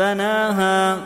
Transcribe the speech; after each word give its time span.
بناها 0.00 0.96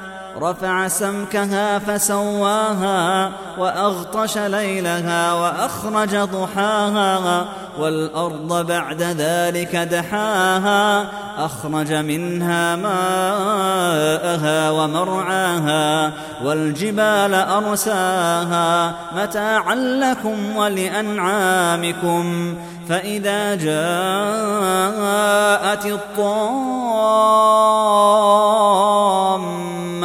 رفع 0.41 0.89
سمكها 0.89 1.79
فسواها 1.79 3.31
وأغطش 3.59 4.39
ليلها 4.39 5.33
وأخرج 5.33 6.17
ضحاها 6.17 7.45
والأرض 7.79 8.67
بعد 8.67 9.03
ذلك 9.03 9.77
دحاها 9.77 11.07
أخرج 11.39 11.93
منها 11.93 12.77
ماءها 12.77 14.71
ومرعاها 14.71 16.13
والجبال 16.45 17.35
أرساها 17.35 18.95
متاعا 19.17 19.75
لكم 19.75 20.57
ولأنعامكم 20.57 22.55
فإذا 22.89 23.55
جاءت 23.55 23.75
الطامة 25.87 26.84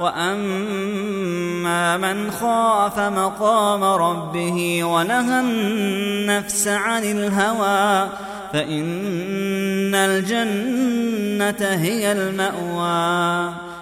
وأما 0.00 1.96
من 1.96 2.30
خاف 2.30 2.98
مقام 2.98 3.84
ربه 3.84 4.84
ونهى 4.84 5.40
النفس 5.40 6.68
عن 6.68 7.04
الهوى 7.04 8.08
فإن 8.52 9.94
الجنة 9.94 11.68
هي 11.68 12.12
المأوى. 12.12 13.65